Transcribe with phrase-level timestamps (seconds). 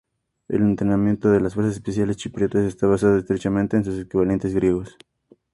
[0.47, 4.97] El entrenamiento de las Fuerzas Especiales Chipriotas está basado estrechamente en sus equivalentes griegos.